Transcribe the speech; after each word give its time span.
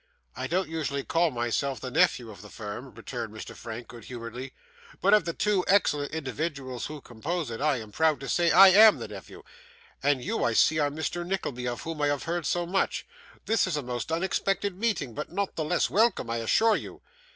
'I 0.35 0.47
don't 0.47 0.67
usually 0.67 1.03
call 1.03 1.29
myself 1.29 1.79
the 1.79 1.91
nephew 1.91 2.31
of 2.31 2.41
the 2.41 2.49
firm,' 2.49 2.91
returned 2.95 3.31
Mr. 3.31 3.55
Frank, 3.55 3.87
good 3.89 4.05
humouredly; 4.05 4.51
'but 4.99 5.13
of 5.13 5.25
the 5.25 5.33
two 5.33 5.63
excellent 5.67 6.11
individuals 6.11 6.87
who 6.87 7.01
compose 7.01 7.51
it, 7.51 7.61
I 7.61 7.79
am 7.79 7.91
proud 7.91 8.19
to 8.21 8.27
say 8.27 8.49
I 8.49 8.69
AM 8.69 8.97
the 8.97 9.07
nephew. 9.07 9.43
And 10.01 10.23
you, 10.23 10.43
I 10.43 10.53
see, 10.53 10.79
are 10.79 10.89
Mr. 10.89 11.23
Nickleby, 11.23 11.67
of 11.67 11.81
whom 11.83 12.01
I 12.01 12.07
have 12.07 12.23
heard 12.23 12.47
so 12.47 12.65
much! 12.65 13.05
This 13.45 13.67
is 13.67 13.77
a 13.77 13.83
most 13.83 14.11
unexpected 14.11 14.75
meeting, 14.75 15.13
but 15.13 15.31
not 15.31 15.55
the 15.55 15.63
less 15.63 15.87
welcome, 15.87 16.31
I 16.31 16.37
assure 16.37 16.75
you. 16.75 17.03